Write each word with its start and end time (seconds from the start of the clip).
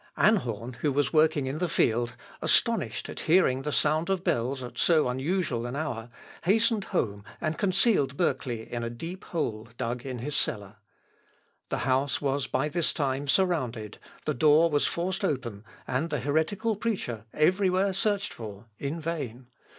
Anhorn, 0.17 0.77
who 0.77 0.91
was 0.91 1.13
working 1.13 1.45
in 1.45 1.59
the 1.59 1.69
field, 1.69 2.15
astonished 2.41 3.07
at 3.07 3.19
hearing 3.29 3.61
the 3.61 3.71
sound 3.71 4.09
of 4.09 4.23
bells 4.23 4.63
at 4.63 4.79
so 4.79 5.07
unusual 5.07 5.67
an 5.67 5.75
hour, 5.75 6.09
hastened 6.43 6.85
home 6.85 7.23
and 7.39 7.55
concealed 7.55 8.17
Burkli 8.17 8.67
in 8.67 8.81
a 8.83 8.89
deep 8.89 9.23
hole 9.25 9.67
dug 9.77 10.03
in 10.03 10.17
his 10.17 10.35
cellar. 10.35 10.77
The 11.69 11.77
house 11.85 12.19
was 12.19 12.47
by 12.47 12.67
this 12.67 12.93
time 12.93 13.27
surrounded; 13.27 13.99
the 14.25 14.33
door 14.33 14.71
was 14.71 14.87
forced 14.87 15.23
open, 15.23 15.63
and 15.87 16.09
the 16.09 16.21
heretical 16.21 16.75
preacher 16.75 17.25
everywhere 17.31 17.93
searched 17.93 18.33
for 18.33 18.65
in 18.79 18.99
vain. 18.99 19.49